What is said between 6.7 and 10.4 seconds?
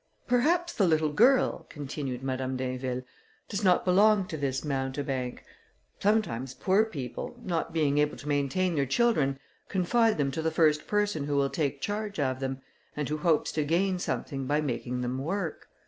people, not being able to maintain their children, confide them